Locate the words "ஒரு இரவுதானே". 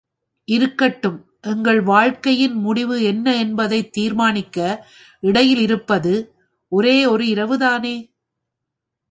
7.05-7.95